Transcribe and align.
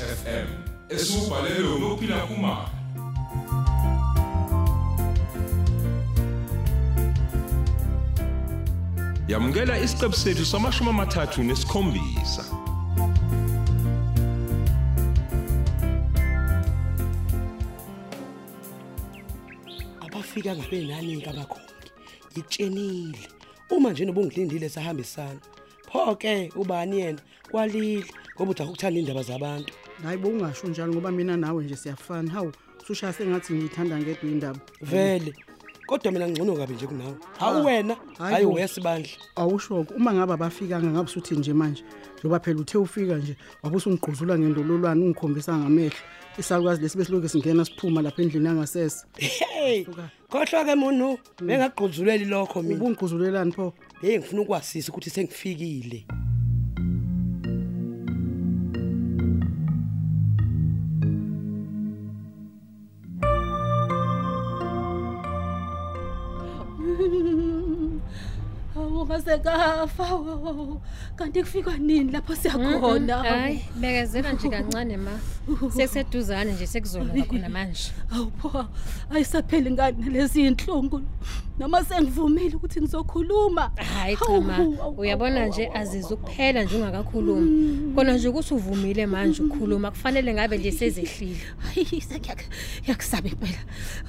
FM 0.00 0.46
esubhalelwe 0.88 1.78
ngophila 1.80 2.16
kumama 2.26 2.68
yamukela 9.28 9.78
isiqebu 9.78 10.16
sethu 10.16 10.44
samashumi 10.46 10.90
amathathu 10.90 11.42
nesikhombisa 11.42 12.44
abafika 20.04 20.56
ngabenani 20.56 21.20
kabakhongi 21.20 21.88
ngikutshenile 22.32 23.18
uma 23.70 23.90
nje 23.90 24.04
nobungilindile 24.04 24.68
sahambisana. 24.68 25.40
Pho 25.92 26.16
ke 26.16 26.50
ubani 26.56 27.00
yena? 27.00 27.20
Kwalile 27.50 28.04
ngoba 28.34 28.50
uthi 28.50 28.62
akuthanda 28.62 29.00
indaba 29.00 29.22
zabantu. 29.22 29.72
Hayi 30.02 30.18
bokungasho 30.18 30.68
njalo 30.68 30.92
ngoba 30.92 31.10
mina 31.10 31.36
nawe 31.36 31.64
nje 31.64 31.76
siyafana. 31.76 32.30
Hawu 32.30 32.52
sushaya 32.86 33.12
sengathi 33.12 33.54
ngiyithanda 33.54 33.98
ngedwa 33.98 34.30
indaba. 34.30 34.60
Vele. 34.80 35.34
Kodwa 35.86 36.12
mina 36.12 36.28
ngcono 36.28 36.56
kabi 36.56 36.74
nje 36.74 36.86
kunawe. 36.86 37.14
Ah, 37.38 37.44
hawu 37.44 37.66
wena. 37.66 37.96
hayi 38.18 38.32
hayi 38.32 38.46
bo. 38.46 38.52
wesibandla 38.52 39.10
awushoko 39.36 39.94
uma 39.94 40.14
ngabe 40.14 40.32
abafikanga 40.32 40.90
ngabe 40.90 41.10
usuthi 41.10 41.34
nje 41.34 41.52
manje 41.52 41.84
njoba 42.18 42.40
phela 42.40 42.60
uthe 42.60 42.78
ufika 42.78 43.16
nje 43.16 43.36
wabe 43.62 43.76
usungigquzula 43.76 44.38
ngendololwane 44.38 45.04
ungikhombisa 45.04 45.58
ngamehlo. 45.58 45.98
Isalukazi 46.38 46.82
lesi 46.82 46.98
besilokhu 46.98 47.28
singena 47.28 47.64
siphuma 47.64 48.02
lapha 48.02 48.22
endlini 48.22 48.46
yangasese. 48.46 49.04
Hey 49.16 49.84
khohlwa 50.30 50.64
ke 50.64 50.74
munu 50.74 51.18
bengagquzuleli 51.42 52.24
lokho 52.24 52.62
mina. 52.62 52.76
Ubungigquzulelani 52.76 53.52
pho? 53.52 53.74
Hey 54.00 54.18
ngifuna 54.18 54.42
ukwasisa 54.42 54.92
ukuthi 54.92 55.10
sengifikile. 55.10 56.06
Hawu 69.20 69.36
ngase 69.36 69.38
kafa. 69.38 70.80
Kanti 71.16 71.42
kufika 71.42 71.78
nini 71.78 72.12
lapho 72.12 72.34
siyakhona? 72.36 73.16
hayi 73.16 73.64
bekezela 73.80 74.32
nje 74.32 74.48
kancane 74.48 74.96
ma 74.96 75.10
sekuseduzane 75.76 76.52
nje 76.52 76.66
sekuzoloba 76.66 77.22
khona 77.24 77.48
manje 77.48 77.92
Hawu 78.08 78.30
pho 78.38 78.66
ayisapheli 79.10 79.70
ngani 79.70 80.10
lezi 80.10 80.46
inhlungu. 80.46 81.02
Noma 81.58 81.84
sengivumile 81.84 82.54
ukuthi 82.56 82.80
ngizokhuluma. 82.80 83.70
hayi 83.76 84.16
cha 84.16 84.24
Hawu, 84.24 84.42
ma 84.42 84.54
hawu, 84.54 84.94
uyabona 84.98 85.40
hawu, 85.40 85.48
nje 85.48 85.64
hawu, 85.64 85.76
aziza 85.76 86.14
ukuphela 86.14 86.62
nje 86.64 86.76
ungakakhulumi 86.76 87.94
kona 87.94 88.12
nje 88.12 88.28
ukuthi 88.28 88.54
uvumile 88.54 89.06
manje 89.06 89.42
ukukhuluma 89.42 89.90
kufanele 89.90 90.34
ngabe 90.34 90.58
nje 90.58 90.72
sezehlile 90.72 91.40
Hayi 91.58 92.00
sengiyakusaba 92.00 93.28
impela. 93.28 93.58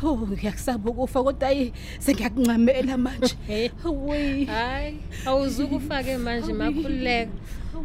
Oh 0.03 0.17
ngiyakusaba 0.17 0.89
ukufa 0.91 1.23
kodwa 1.23 1.47
ayi 1.47 1.73
sengiyakuncamela 1.99 2.97
manje. 2.97 3.35
Hey. 3.47 3.69
Hawi. 3.83 4.45
hayi 4.45 4.99
awuzuke 5.25 5.75
ufake 5.75 6.17
manje 6.17 6.53
makhululeka. 6.53 7.31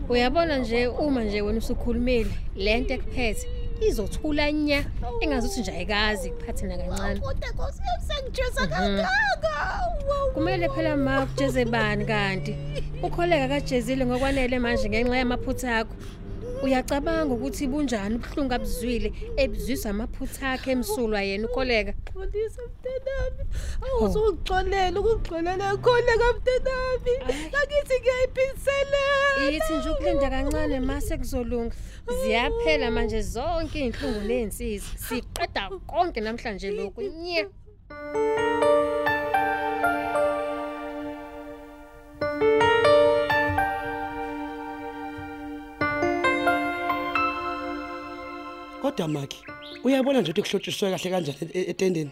Uyabona 0.09 0.59
nje 0.59 0.87
uma 0.87 1.25
nje 1.25 1.43
wena 1.43 1.59
usukhulumile 1.59 2.31
lento 2.57 2.95
ekuphethe 2.95 3.49
izothula 3.81 4.53
nya 4.53 4.85
engazuthi 5.21 5.61
nje 5.61 5.71
ayikazi 5.71 6.31
kuphathe 6.31 6.67
nakancane 6.67 7.21
Kodwa 7.21 7.49
Nkosi 7.51 7.81
yami 7.87 8.05
sengijeza 8.07 8.67
kangaka. 8.67 9.09
Wow. 10.09 10.31
kumele 10.35 10.69
phela 10.69 10.97
ma 10.97 11.27
kujeze 11.27 11.65
bani 11.65 12.05
kanti? 12.05 12.57
Ukholeka 13.03 13.49
kajezile 13.49 14.07
ngokwanele 14.07 14.59
manje 14.59 14.89
ngenxa 14.89 15.17
yamaphutha 15.17 15.79
akho. 15.79 15.95
Uyacabanga 16.67 17.33
ukuthi 17.35 17.65
bunjani 17.73 18.15
ubuhlungu 18.17 18.55
abuzwile 18.55 19.09
ebuzwisa 19.43 19.87
amaphutha 19.91 20.47
akhe 20.55 20.71
emsulwa 20.75 21.21
yena 21.29 21.47
ukholeka 21.49 21.93
Xolisa 22.17 22.63
mntanami. 22.69 23.43
Awuzungixolela 23.87 24.97
ukugxolela 25.01 25.67
khona 25.85 26.13
kamntanami. 26.21 27.15
Ngakithi 27.51 27.97
ngiyayiphinselela. 28.01 29.03
ithi 29.57 29.73
nje 29.77 29.89
ukulinda 29.91 30.29
kancane 30.35 30.79
mase 30.89 31.15
kuzolunga 31.21 31.75
ziyaphela 32.19 32.87
manje 32.97 33.21
zonke 33.35 33.79
iy'nhlungu 33.81 34.21
ney'nsizi 34.29 34.89
siqeda 35.07 35.63
konke 35.91 36.21
namhlanje 36.21 36.71
lokhu. 36.79 37.01
Nye 37.23 37.43
kodwa 48.87 49.09
maki 49.09 49.43
uyabona 49.85 50.21
nje 50.21 50.31
ukuthi 50.31 50.43
kuhlotshiswe 50.43 50.91
kahle 50.91 51.11
kanjani 51.11 51.39
e- 51.41 51.59
e- 51.61 51.71
etendeni? 51.71 52.11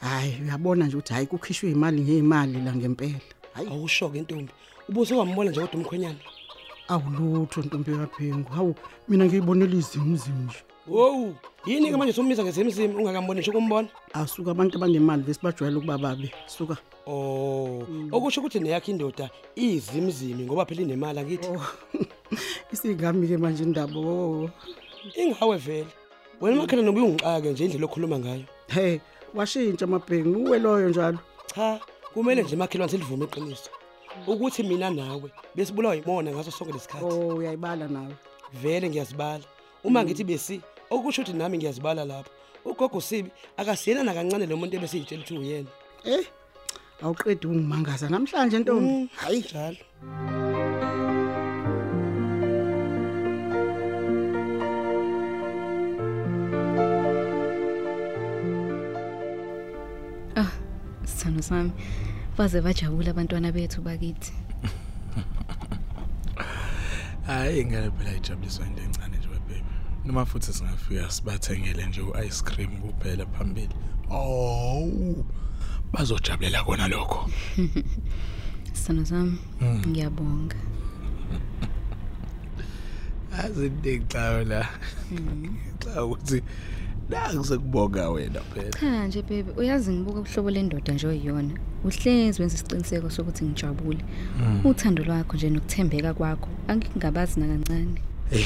Hayi 0.00 0.38
uyabona 0.44 0.86
nje 0.86 0.96
ukuthi 0.96 1.12
hayi 1.12 1.26
kukhishwe 1.26 1.70
imali 1.70 2.00
ngezimali 2.00 2.60
la 2.64 2.74
ngempela. 2.74 3.20
Hayi. 3.54 3.68
Awushoke 3.68 4.18
intombi 4.18 4.52
ubuze 4.88 5.14
kwambona 5.14 5.50
nje 5.50 5.60
kodwa 5.60 5.74
umkhwenyana. 5.74 6.18
Awulutho 6.88 7.60
ntombi 7.62 7.92
kaphengu 7.96 8.50
hawu 8.52 8.74
mina 9.08 9.24
ngiyibonela 9.24 9.74
izimzimu 9.74 10.44
nje. 10.44 10.58
Wowu, 10.86 11.34
yini 11.66 11.90
ke 11.90 11.96
manje 11.96 12.12
sommisa 12.12 12.44
ngezimzimi 12.44 12.94
ungakamboni 12.94 13.40
nje 13.40 13.50
ukumbona? 13.50 13.88
asuka 14.12 14.50
abantu 14.50 14.76
abanemali 14.76 15.22
besibajwayele 15.22 15.78
ukuba 15.78 15.98
babe. 15.98 16.30
Suka. 16.46 16.76
Oh, 17.06 17.82
okusho 18.12 18.40
ukuthi 18.40 18.60
neyakhe 18.60 18.90
indoda 18.92 19.30
izimzimi 19.56 20.44
ngoba 20.44 20.66
phela 20.66 20.82
inemali 20.82 21.18
akithi. 21.18 21.48
isingami 22.72 23.28
ke 23.28 23.36
manje 23.36 23.62
indaba 23.62 23.98
oh. 23.98 24.50
Ingawe 25.16 25.56
vele. 25.56 26.01
Wena 26.42 26.56
makhela 26.56 26.82
nobuye 26.82 27.06
ungiqake 27.06 27.50
nje 27.50 27.64
indlela 27.64 27.86
okhuluma 27.86 28.18
ngayo. 28.18 28.44
hey 28.68 28.98
washintsha 29.34 29.84
amabhengu 29.84 30.38
uwe 30.44 30.58
loyo 30.58 30.88
njalo 30.88 31.18
Cha, 31.54 31.80
kumele 32.14 32.42
nje 32.42 32.56
makhelwane 32.56 32.90
selivume 32.90 33.24
iqiniso. 33.24 33.70
Ukuthi 34.26 34.62
mina 34.62 34.90
nawe 34.90 35.30
besibulawa 35.54 35.96
imona 35.96 36.32
ngaso 36.32 36.50
sonke 36.50 36.72
lesikhathi. 36.72 37.04
oh 37.04 37.36
uyayibala 37.36 37.88
nawe 37.88 38.14
Vele 38.62 38.90
ngiyazibala. 38.90 39.44
Uma 39.84 40.04
ngithi 40.04 40.24
besi, 40.24 40.60
okusho 40.90 41.22
ukuthi 41.22 41.38
nami 41.38 41.58
ngiyazibala 41.58 42.04
lapho. 42.04 42.30
Ugogo 42.64 43.00
Sibi 43.00 43.30
akasiyena 43.56 44.02
nakancane 44.02 44.46
lo 44.46 44.56
muntu 44.56 44.76
ebesiyitshela 44.76 45.22
ukuthi 45.22 45.38
uyena. 45.38 45.70
eh 46.04 46.26
awuqedi 47.02 47.46
ungimangaza 47.46 48.08
namhlanje 48.10 48.58
ntombi 48.58 49.10
Hayi 49.14 49.40
njalo. 49.40 50.41
Sithando 61.42 61.72
sami? 61.72 61.72
Baze 62.36 62.60
bajabula 62.60 63.10
abantwana 63.10 63.52
bethu 63.52 63.82
bakithi. 63.82 64.32
Hayi 67.26 67.64
ngeke 67.64 67.90
phela 67.90 68.16
ijabuliswa 68.16 68.66
into 68.66 68.82
encane 68.82 69.16
nje 69.18 69.28
webhebe 69.28 69.64
noma 70.04 70.24
futhi 70.24 70.52
singafika 70.52 71.10
sibathengele 71.10 71.86
nje 71.86 72.00
u-ice 72.00 72.42
cream 72.44 72.70
kuphela 72.76 73.26
phambili. 73.26 73.74
Oh 74.10 75.24
bazojabulela 75.92 76.64
kona 76.64 76.88
lokho. 76.88 77.30
Sithando 78.72 79.04
sami 79.04 79.38
ngiyabonga. 79.86 80.56
Azi 83.38 83.70
ndixayo 83.70 84.44
la. 84.44 84.68
Xa 85.80 86.04
ukuthi 86.04 86.42
nakusekubonga 87.12 88.10
wena 88.10 88.40
phela. 88.40 88.70
Cha 88.70 89.06
nje 89.06 89.22
baby 89.22 89.50
uyazi 89.56 89.92
ngibuka 89.92 90.20
uhlobo 90.20 90.50
lendoda 90.50 90.92
nje 90.92 91.06
oyiyona. 91.06 91.54
Uhlezi 91.84 92.42
wenza 92.42 92.54
isiqiniseko 92.54 93.10
sokuthi 93.10 93.44
ngijabule. 93.44 94.04
Uthando 94.64 95.04
lwakho 95.04 95.36
nje 95.36 95.50
nokuthembeka 95.50 96.14
kwakho 96.14 96.48
angikungabazi 96.68 97.40
nakancane. 97.40 98.02
Hey 98.30 98.44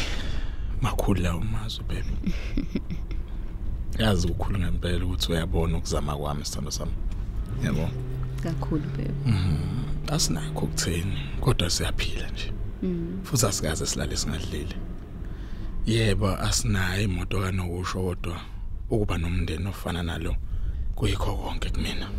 makhulu 0.81 1.23
lawo 1.23 1.41
mazwi 1.41 1.85
baby. 1.89 2.35
Yazi 3.99 4.27
ukukhulu 4.27 4.59
ngempela 4.59 5.05
ukuthi 5.05 5.33
uyabona 5.33 5.79
ukuzama 5.79 6.17
kwami 6.17 6.45
sithando 6.45 6.71
sami. 6.71 6.93
Yabo? 7.65 7.89
Kakhulu 8.43 8.85
baby. 8.97 9.39
Asinakho 10.09 10.65
ukutheni 10.65 11.19
kodwa 11.41 11.71
siyaphila 11.71 12.31
nje. 12.31 12.53
Futhi 13.23 13.47
asikaze 13.47 13.87
silale 13.87 14.17
singadlile. 14.17 14.77
Yebo 15.87 16.29
asinayo 16.29 17.03
imoto 17.03 17.41
kanokusho 17.41 18.03
kodwa. 18.03 18.41
Ukuba 18.91 19.19
nomndeni 19.19 19.69
ofana 19.69 20.03
nalo 20.03 20.37
kuyikho 20.95 21.37
konke 21.37 21.71
kumina. 21.71 22.11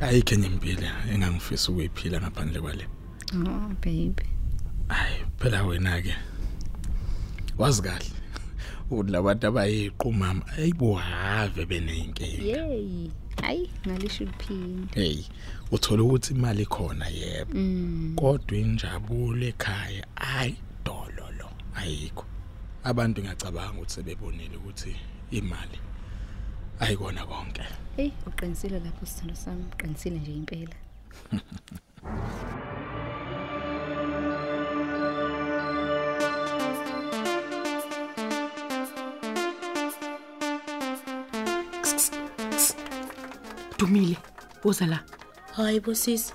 Ayikho 0.00 0.34
enye 0.34 0.46
impilo 0.46 0.88
engangifisa 1.12 1.72
ukuyiphila 1.72 2.20
ngaphandle 2.20 2.60
kwale. 2.60 2.86
Oh 3.34 3.68
baby. 3.80 4.26
Hayi 4.88 5.24
phela 5.38 5.64
wena 5.64 6.02
ke 6.02 6.14
wazi 7.58 7.82
kahle. 7.82 8.10
Ukuthi 8.90 9.10
labantu 9.12 9.46
abayiqumama 9.46 10.46
ayibuhave 10.56 11.66
beneyinkinga 11.66 12.42
Yey, 12.42 13.10
hayi 13.42 13.70
ngalisho 13.86 14.24
liphini. 14.24 14.88
hey 14.94 15.24
uthola 15.70 16.02
ukuthi 16.02 16.34
imali 16.34 16.66
khona 16.66 17.06
yebo. 17.08 17.52
Kodwa 18.16 18.58
injabulo 18.58 19.46
ekhaya 19.46 20.06
ayi 20.16 20.56
dololo 20.84 21.50
ayikho. 21.74 22.24
Abantu 22.84 23.20
ngiyacabanga 23.20 23.72
ukuthi 23.72 23.94
sebebonile 23.94 24.56
ukuthi 24.56 24.96
imali 25.30 25.78
ayikona 26.80 27.26
konke 27.26 27.62
Hey, 27.96 28.12
uqinisile 28.26 28.78
lapho 28.80 29.06
sithando 29.06 29.34
sami, 29.34 29.64
uqinisile 29.72 30.18
nje 30.18 30.32
impela. 30.32 30.74
Dumile, 43.78 44.16
woza 44.64 44.86
la. 44.86 45.00
Hayi 45.56 45.80
bosisi. 45.80 46.32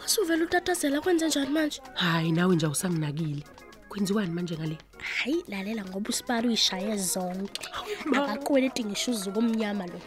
Masuvela 0.00 0.44
utatazela 0.44 1.00
kwenze 1.00 1.26
njani 1.28 1.50
manje? 1.50 1.80
Hayi 1.94 2.32
nawe 2.32 2.54
nje 2.56 2.66
awusanginakile. 2.66 3.44
Kwenziwani 3.88 4.30
manje 4.30 4.56
ngale? 4.56 4.78
Hayi 4.98 5.44
lalela 5.48 5.84
ngoba 5.84 6.08
usipala 6.08 6.48
uyishaye 6.48 6.96
zonke. 6.96 7.69
Akakweleti 8.16 8.84
ngisho 8.84 9.10
uzuku 9.10 9.38
omnyama 9.38 9.86
lo. 9.86 10.00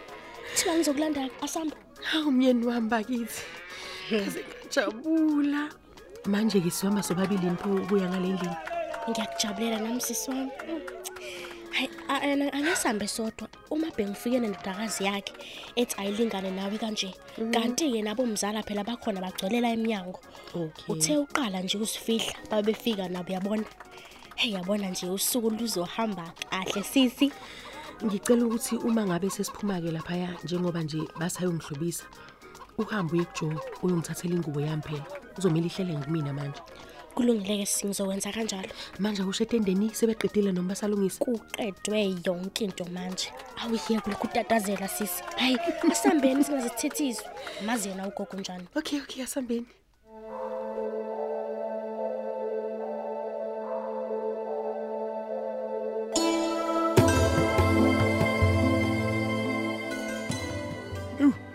Thiwa 0.56 0.76
ngizokulanda 0.76 1.30
asamba. 1.42 1.76
Hawu 2.02 2.32
myeni 2.32 2.66
wami 2.66 2.90
bakithi. 2.90 3.42
Kaze 4.10 4.44
ngajabula. 4.66 5.70
Manje 6.26 6.60
ke 6.62 6.72
sihamba 6.72 7.04
sobabili 7.04 7.48
impho 7.48 7.70
ubuya 7.70 8.10
ngale 8.10 8.28
ndlela. 8.28 8.58
Ngiyakujabulela 9.10 9.80
nami 9.80 10.02
sisi 10.02 10.30
wami. 10.32 10.52
Hayi 11.74 11.90
a- 12.08 12.22
a- 12.22 12.54
angasambe 12.54 13.08
sodwa 13.08 13.48
uma 13.72 13.90
bengifike 13.98 14.40
nendodakazi 14.40 15.04
yakhe 15.04 15.34
ethi 15.76 15.96
ayilingane 15.98 16.52
nawe 16.52 16.78
kanje. 16.78 17.14
Kanti 17.52 17.92
ke 17.92 18.02
nabo 18.02 18.24
umzala 18.24 18.62
phela 18.64 18.84
bakhona 18.84 19.22
bagcwelela 19.22 19.70
eminyango. 19.74 20.20
Okay. 20.54 20.86
Uthe 20.88 21.18
uqala 21.18 21.62
nje 21.62 21.78
usifihla 21.78 22.34
babefika 22.50 23.10
nabo 23.10 23.34
yabona. 23.34 23.64
Hey 24.36 24.52
yabona 24.54 24.90
nje 24.90 25.08
usuku 25.10 25.50
luzohamba 25.50 26.32
kahle 26.50 26.84
sisi. 26.84 27.32
Ngicela 28.04 28.46
ukuthi 28.46 28.76
uma 28.76 29.06
ngabe 29.06 29.30
sesiphuma 29.30 29.82
ke 29.82 29.92
lapha 29.92 30.36
njengoba 30.44 30.84
nje 30.84 31.00
basayongihlobisa. 31.20 32.04
Uhambe 32.78 33.14
uye 33.14 33.26
kuJoe 33.26 33.58
uyongithathela 33.84 34.36
ingubo 34.36 34.60
yami 34.60 34.82
phela. 34.84 35.06
Uzomela 35.38 35.66
ihlele 35.66 35.98
ngimina 35.98 36.34
manje. 36.34 36.62
Kulungile 37.16 37.58
ke 37.58 37.66
singizokwenza 37.66 38.32
kanjalo. 38.32 38.70
Manje 39.00 39.24
usho 39.24 39.44
etendeni 39.44 39.90
sebeqedile 39.94 40.52
noma 40.52 40.70
basalungisa. 40.70 41.24
kuqedwe 41.26 42.18
yonke 42.26 42.64
into 42.66 42.86
manje 42.86 43.32
awuyiye 43.62 44.02
kulokhu 44.02 44.28
utatazela 44.28 44.88
sisi 44.88 45.24
hayi 45.38 45.58
asambeni 45.92 46.44
singazithethizwe 46.44 47.26
mazi 47.66 47.90
yena 47.90 48.08
ugogo 48.08 48.38
njani 48.38 48.68
Okay, 48.76 49.00
okay, 49.00 49.24
asambeni. 49.24 49.66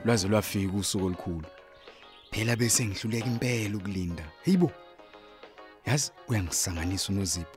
Lwaze 0.08 0.28
lwafika 0.28 0.76
usuku 0.76 1.06
olukhulu. 1.06 1.44
Phela 2.30 2.56
bese 2.56 2.86
ngihluleka 2.86 3.26
impela 3.26 3.76
ukulinda. 3.76 4.24
Heyibo 4.44 4.72
yazi 5.86 6.12
uyangisanganisa 6.28 7.12
unozipho. 7.12 7.56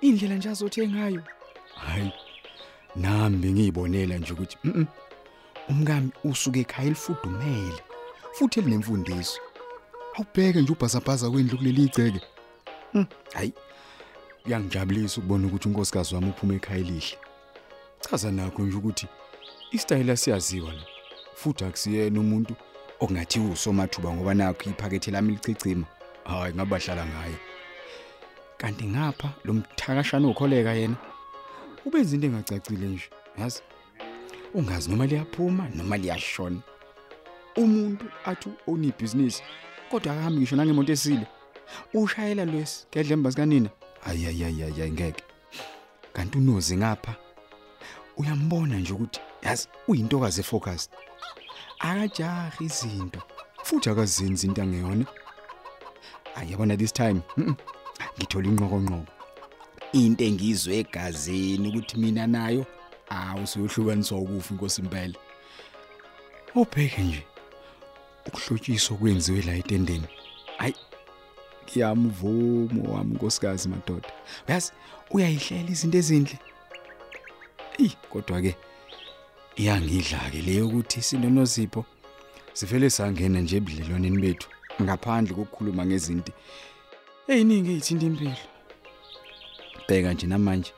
Indlela 0.00 0.34
nje 0.34 0.48
azothe 0.48 0.88
ngayo. 0.88 1.22
Hayi 1.74 2.12
nami 2.96 3.36
bengiyibonela 3.36 4.18
nje 4.18 4.32
ukuthi 4.32 4.56
mhm 4.64 4.84
umkami 5.68 6.10
usuke 6.24 6.60
ekhaya 6.60 6.86
elifudumele 6.86 7.82
futhi 8.32 8.60
elinemfundiso. 8.60 9.40
Awubheke 10.14 10.60
nje 10.60 10.72
ubhasabhaza 10.72 11.30
kwendlu 11.30 11.58
kuleli 11.58 11.82
igceke 11.82 12.20
Hmm, 12.92 13.06
hayi 13.32 13.52
kuyangijabulisa 14.42 15.20
ukubona 15.20 15.46
ukuthi 15.46 15.68
unkosikazi 15.68 16.14
wami 16.14 16.30
uphuma 16.30 16.54
ekhaya 16.54 16.80
elihle. 16.80 17.18
Chaza 18.00 18.30
nakho 18.32 18.62
nje 18.62 18.76
ukuthi 18.76 19.06
istyle 19.72 20.16
siyaziwa 20.16 20.72
la. 20.72 20.95
Futhi 21.36 21.64
akusiyena 21.64 22.20
umuntu 22.20 22.54
okungathi 23.00 23.40
usomathuba 23.40 24.14
ngoba 24.14 24.34
nakho 24.34 24.70
iphakethe 24.70 25.10
lami 25.10 25.32
licicima. 25.32 25.86
Hayi 26.24 26.54
ngabahlala 26.54 27.06
ngaye. 27.06 27.38
Kanti 28.58 28.84
ngapha 28.86 29.28
lo 29.44 29.52
mthakashana 29.52 30.28
okholeka 30.28 30.72
yena 30.72 30.96
ubenza 31.84 32.14
into 32.14 32.26
engacacile 32.26 32.86
nje 32.86 33.08
yazi? 33.38 33.62
Ungazi 34.54 34.90
noma 34.90 35.06
liyaphuma 35.06 35.68
noma 35.74 35.96
liyashona. 35.96 36.60
Umuntu 37.56 38.04
athi 38.24 38.50
oni 38.66 38.92
business 39.00 39.42
kodwa 39.90 40.12
akahambi 40.12 40.40
ngisho 40.40 40.56
nangemoto 40.56 40.92
esile 40.92 41.26
ushayela 41.94 42.44
lwesi 42.44 42.86
ngedlemba 42.90 43.30
sikanina 43.30 43.70
ayiyayiyayi 44.06 44.92
ngeke. 44.92 45.24
Kanti 46.12 46.38
unozi 46.38 46.76
ngapha 46.76 47.14
uyambona 48.16 48.76
nje 48.78 48.92
ukuthi 48.92 49.20
yazi 49.42 49.68
uyintokazi 49.88 50.40
efocused. 50.40 51.05
Akajahi 51.78 52.64
izinto 52.64 53.22
futhi 53.62 53.90
akazenzi 53.90 54.46
into 54.46 54.62
angeyona. 54.62 55.06
Ayabona 56.34 56.76
this 56.78 56.92
time. 56.92 57.22
Mm, 57.36 57.56
ngithola 58.18 58.48
inqokonqoko 58.48 59.06
into 59.92 60.24
engizwe 60.24 60.78
egazini 60.78 61.68
ukuthi 61.68 61.96
mina 61.98 62.26
nayo 62.26 62.66
awusoyehlukaniswa 63.08 64.18
ukufa 64.18 64.54
inkosi 64.54 64.80
impela 64.82 65.18
ubheke 66.54 67.02
nje 67.02 67.26
ukuhlotshiswa 68.26 68.96
kwenziwe 68.96 69.42
la 69.42 69.54
etendeni. 69.54 70.08
Hayi 70.58 70.74
ngiyamvumo 71.64 72.92
wami 72.92 73.14
nkosikazi 73.14 73.68
madoda. 73.68 74.08
Uyazi 74.48 74.72
uyayihlela 75.10 75.70
izinto 75.70 75.98
ezinhle. 75.98 76.38
Ey 77.78 77.90
kodwa 78.10 78.42
ke 78.42 78.56
iyangidla 79.56 80.30
ke 80.30 80.42
leyo 80.42 80.66
ukuthi 80.68 81.02
sinonozipho 81.02 81.84
sivele 82.52 82.90
sangena 82.90 83.40
nje 83.40 83.56
ebudlelwaneni 83.56 84.18
bethu 84.24 84.48
ngaphandle 84.82 85.34
kokukhuluma 85.34 85.82
ngezinto 85.86 86.32
eziningi 87.32 87.70
ezithinta 87.72 88.06
impilo. 88.06 88.44
Bheka 89.86 90.12
nje 90.12 90.26
namanje 90.26 90.72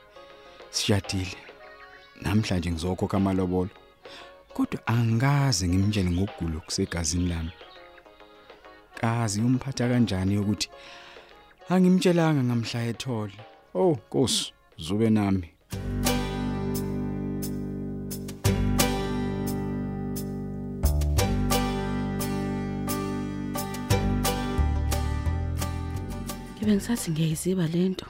sishadile. 0.75 1.37
Namhlanje 2.21 2.71
ngizokhokha 2.71 3.17
amalobolo 3.17 3.73
kodwa 4.55 4.79
angikaze 4.87 5.67
ngimtshele 5.67 6.11
ngokugula 6.11 6.59
kusegazini 6.65 7.29
lami. 7.31 7.53
Kazi 8.99 9.41
umphatha 9.41 9.89
kanjani 9.91 10.37
ukuthi 10.37 10.67
angimtshelanga 11.69 12.41
ngamhla 12.43 12.79
ethole? 12.91 13.35
Oh 13.75 13.93
nkosi 13.95 14.53
zube 14.77 15.09
nami. 15.09 15.49
Ngibe 26.69 26.81
ngisathi 26.81 27.11
ngiyayiziba 27.11 27.67
lento. 27.67 28.05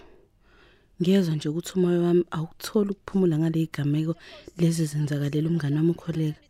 Ngiyezwa 0.99 1.35
nje 1.35 1.49
ukuthi 1.49 1.71
umoya 1.75 1.99
wami 2.05 2.23
awukutholi 2.35 2.89
ukuphumula 2.91 3.35
ngale 3.39 3.59
igameko 3.63 4.13
lezi 4.59 4.83
zenzakalela 4.91 5.47
umngane 5.49 5.75
wami 5.77 5.91
ukholeka. 5.95 6.41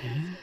Hmm. 0.00 0.34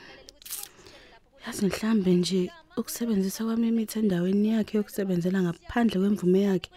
Yazi 1.44 1.66
mhlambe 1.66 2.12
nje 2.14 2.52
ukusebenzisa 2.78 3.44
kwami 3.44 3.68
imithi 3.68 4.00
endaweni 4.00 4.50
yakhe 4.56 4.78
yokusebenzela 4.78 5.40
ngaphandle 5.44 6.00
kwemvume 6.00 6.40
yakhe 6.48 6.70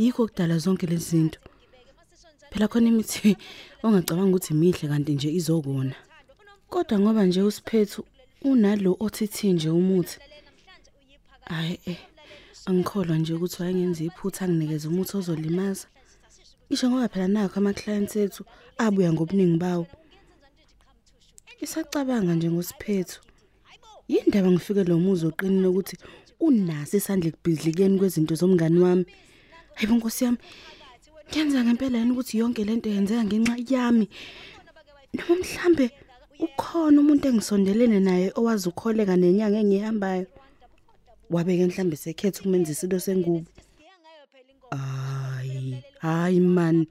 yikho 0.00 0.26
kudala 0.26 0.58
zonke 0.58 0.86
lezi 0.86 1.08
zinto. 1.10 1.40
Phela 2.50 2.68
khona 2.68 2.88
imithi 2.88 3.36
ongacabanga 3.84 4.32
ukuthi 4.32 4.52
imihle 4.54 4.88
kanti 4.88 5.12
nje 5.12 5.28
izokona. 5.38 5.96
Kodwa 6.70 6.96
ngoba 7.00 7.22
nje 7.26 7.42
usiphethu 7.42 8.00
unalo 8.50 8.96
othithi 9.04 9.52
nje 9.52 9.68
umuthi. 9.68 10.16
Hayi 11.52 11.80
eh 11.86 12.00
angikholwa 12.68 13.16
nje 13.18 13.32
ukuthi 13.34 13.62
wayengenza 13.62 14.04
iphutha 14.04 14.44
anginikeze 14.44 14.88
umuthi 14.88 15.16
ozolimaza. 15.16 15.86
Ngisho 16.66 16.86
ngoba 16.90 17.08
phela 17.08 17.28
nakho 17.28 17.56
ama 17.60 17.72
clients 17.72 18.16
ethu 18.16 18.42
abuya 18.84 19.12
ngobuningi 19.12 19.58
bawo. 19.64 19.86
Isacabanga 21.64 22.34
nje 22.34 22.50
ngosiphethu. 22.50 23.18
Yindaba 24.08 24.50
ngifike 24.50 24.84
lo 24.84 24.98
muzi 24.98 25.26
oqinile 25.26 25.68
ukuthi 25.68 25.96
unaso 26.46 26.96
isandla 26.96 27.28
ekubhidlikeni 27.28 27.98
kwezinto 27.98 28.34
zomngani 28.40 28.78
wami. 28.84 29.04
Hayibo 29.76 29.94
Nkosi 29.96 30.24
yami. 30.24 30.38
Ngenza 31.28 31.64
ngempela 31.64 31.98
yini 31.98 32.12
ukuthi 32.12 32.38
yonke 32.40 32.64
lento 32.64 32.88
yenzeka 32.90 33.24
ngenxa 33.24 33.56
yami? 33.72 34.06
Noma 35.14 35.34
mhlambe 35.40 35.86
ukhona 36.44 37.00
umuntu 37.00 37.24
engisondelene 37.28 37.98
naye 38.00 38.26
owazi 38.38 38.68
ukholeka 38.68 39.16
nenyanga 39.16 39.58
engihambayo. 39.64 40.26
Wabeke 41.30 41.66
mhlambe 41.66 41.96
sekhetha 41.96 42.40
ukumenza 42.40 42.72
isilo 42.72 43.00
sengubo. 43.00 43.50
Hayi, 44.70 45.82
hayi 45.98 46.40
man. 46.40 46.86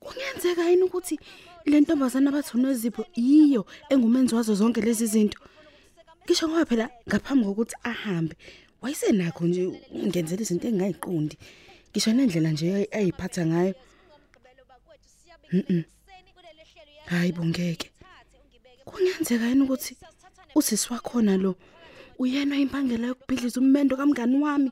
Kungenzeka 0.00 0.70
yini 0.70 0.82
ukuthi 0.82 1.18
le 1.64 1.80
ntombazana 1.80 2.30
abathi 2.30 2.56
unozipho 2.56 3.06
yiyo 3.16 3.66
engumenzi 3.88 4.34
wazo 4.34 4.54
zonke 4.54 4.80
lezi 4.80 5.06
zinto? 5.06 5.38
Ngisho 6.24 6.48
ngoba 6.48 6.64
phela 6.64 6.90
ngaphambi 7.08 7.44
kokuthi 7.44 7.76
ahambe 7.82 8.36
wayesenakho 8.82 9.46
nje 9.46 9.62
ungenzela 9.90 10.42
izinto 10.42 10.68
engayiqondi. 10.68 11.36
Ngisho 11.90 12.12
nendlela 12.12 12.50
nje 12.52 12.88
ayiphatha 12.92 13.46
ngayo. 13.46 13.74
Hayi 17.06 17.32
bongeke 17.32 17.90
kungenzeka 18.84 19.48
yini 19.48 19.62
ukuthi 19.62 19.96
usisi 20.54 20.92
wakhona 20.92 21.36
lo? 21.36 21.56
Uyena 22.18 22.56
impangela 22.56 23.06
yokubhidliza 23.06 23.60
ummendo 23.60 23.96
kamngani 23.96 24.36
wami. 24.44 24.70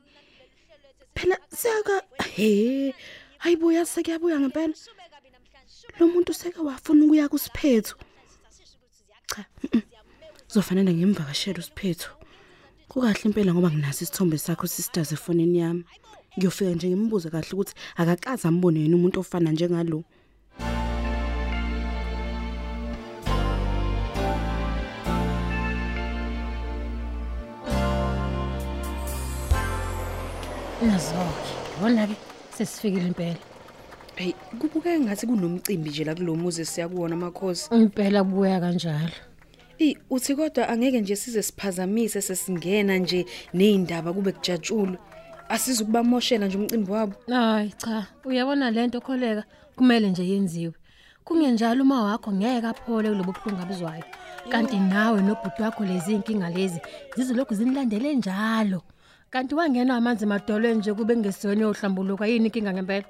Phela 1.15 1.37
seka 1.49 2.01
he 2.35 2.93
hayibuya 3.37 3.85
sekuyabuya 3.85 4.39
ngempela. 4.39 4.73
Lo 5.99 6.07
muntu 6.07 6.33
seke 6.33 6.59
wafuna 6.59 7.05
ukuya 7.05 7.29
kusiphethu 7.29 7.95
cha 9.27 9.45
mm-mm. 9.63 9.81
kuzofanele 10.47 10.93
ngimvakashele 10.93 11.59
usiphethu 11.59 12.09
kukahle 12.87 13.21
impela 13.25 13.53
ngoba 13.53 13.71
nginaso 13.71 14.03
isithombe 14.03 14.37
sakho 14.37 14.67
sisters 14.67 15.11
efonini 15.11 15.59
yami. 15.59 15.83
Ngiyofika 16.37 16.71
nje 16.71 16.87
ngimbuze 16.89 17.29
kahle 17.29 17.51
ukuthi 17.53 17.73
akakaza 17.95 18.47
ambone 18.49 18.79
yena 18.79 18.95
umuntu 18.95 19.19
ofana 19.19 19.51
njengalo. 19.51 20.03
Nazoke. 30.87 31.49
Yona 31.81 32.07
ke 32.07 32.15
sesifikile 32.57 33.07
impela. 33.07 33.37
Hey, 34.15 34.33
kubuke 34.59 34.99
ngathi 34.99 35.27
kunomcimbi 35.27 35.89
nje 35.89 36.03
la 36.03 36.15
kulomuzi 36.15 36.65
siyakuwona 36.65 37.15
amakhosi. 37.15 37.69
Impela 37.75 38.23
kubuya 38.23 38.59
kanjalo. 38.59 39.11
I 39.79 39.97
uthi 40.09 40.35
kodwa 40.35 40.69
angeke 40.69 41.01
nje 41.01 41.15
size 41.15 41.43
siphazamise 41.43 42.21
sesingena 42.21 42.97
nje 42.97 43.25
nezindaba 43.53 44.13
kube 44.13 44.31
kujatshulwe. 44.31 44.97
Asizukubamoshela 45.49 46.47
nje 46.47 46.57
umcimbi 46.57 46.91
wabo. 46.91 47.13
Hayi 47.27 47.73
cha, 47.77 48.07
uyabona 48.25 48.71
lento 48.71 49.01
kholeka 49.01 49.43
kumele 49.75 50.09
nje 50.09 50.27
yenziwe. 50.27 50.73
Kungenjalo 51.23 51.83
uma 51.83 52.03
wakho 52.03 52.31
ngeke 52.31 52.67
aphole 52.67 53.09
kulobo 53.09 53.31
buhlungu 53.31 53.61
abuzwayo. 53.61 54.03
Kanti 54.49 54.77
nawe 54.77 55.21
nobhuti 55.21 55.61
wakho 55.61 55.85
lezi 55.85 56.13
inkinga 56.13 56.49
lezi 56.49 56.79
zizolokhu 57.15 57.55
zinilandele 57.55 58.15
njalo. 58.15 58.81
Kanti 59.33 59.55
wangena 59.55 59.95
amanzi 59.95 60.25
madolweni 60.25 60.79
nje 60.79 60.93
kube 60.93 61.17
ngesiyona 61.17 61.61
yohlambuluka 61.61 62.27
yini 62.27 62.45
inkinga 62.45 62.73
ngempela? 62.73 63.05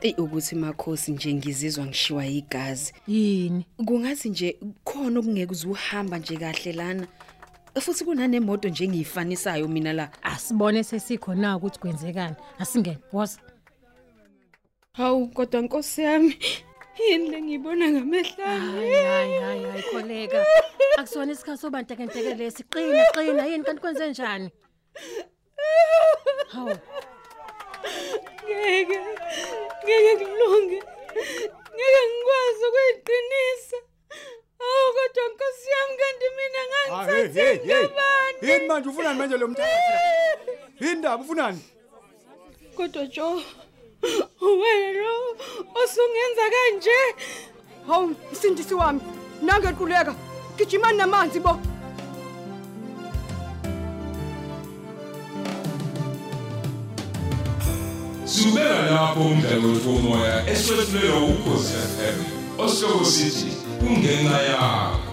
Ey 0.00 0.14
ukuthi 0.18 0.54
makhosi 0.54 1.12
nje 1.12 1.34
ngizizwa 1.34 1.86
ngishiwa 1.86 2.26
igazi. 2.26 2.92
Yini? 3.06 3.66
Kungathi 3.86 4.28
nje 4.28 4.58
khona 4.84 5.20
okungeke 5.20 5.52
uzuhamba 5.52 6.18
nje 6.18 6.36
kahle 6.36 6.72
lana. 6.72 7.06
Futhi 7.80 8.04
kunanemoto 8.04 8.68
nje 8.68 8.84
engiyifanisayo 8.84 9.68
mina 9.68 9.92
la. 9.92 10.10
Asibone 10.22 10.84
sesikhona 10.84 11.56
ukuthi 11.56 11.78
kwenzekani. 11.78 12.36
Asingene, 12.58 12.98
woza. 13.12 13.38
Hawu 14.92 15.28
kodwa 15.28 15.62
Nkosi 15.62 16.02
yami 16.02 16.36
yini 17.08 17.30
lengibona 17.30 17.90
ngamehla. 17.90 18.46
Hayi 18.46 19.04
hayi 19.04 19.32
hayi 19.40 19.64
hayi 19.64 19.82
kholeka. 19.82 20.44
Akusona 20.98 21.32
isikhathi 21.32 21.60
sobantekenteke 21.60 22.34
lesi. 22.34 22.64
Qina 22.64 23.04
qina 23.14 23.46
yini 23.46 23.64
kanti 23.64 23.80
kwenze 23.80 24.10
njani? 24.10 24.50
Hawu. 26.52 26.76
Ngeke 28.44 28.98
ngeke 29.84 30.24
kulunge. 30.24 30.78
Ngeke 31.74 32.00
ngikwazi 32.08 32.64
ukuyiqinisa. 32.68 33.78
Awu 34.60 34.88
kodwa 34.96 35.24
Nkosi 35.28 35.68
yami 35.74 35.94
kanti 36.00 36.26
mina 36.36 36.62
ngangithathe 36.68 37.44
ngabani? 37.66 38.38
Yini 38.42 38.66
manje 38.66 38.88
ufunani 38.88 39.18
manje 39.18 39.36
lo 39.36 39.48
mthatha? 39.48 40.00
Yini 40.80 40.94
ndaba 40.94 41.22
ufunani? 41.22 41.62
Kodwa 42.76 43.06
Jo 43.06 43.42
wena 44.40 44.92
lo 45.00 45.36
osungenza 45.74 46.44
kanje. 46.54 46.98
Hawu 47.86 48.14
msindisi 48.32 48.74
wami 48.74 49.00
nangequleka 49.42 50.14
gijimani 50.56 50.98
namanzi 50.98 51.40
bo 51.40 51.60
Subeka 58.28 58.82
lapho 58.90 59.20
umdlalo 59.20 59.68
womoya 59.86 60.36
eswetshulelwa 60.52 61.20
ukhozi 61.32 61.72
FM. 61.72 62.18
Osihloko 62.58 63.04
sithi 63.04 63.50
kungenxa 63.80 64.40
yakho. 64.50 65.07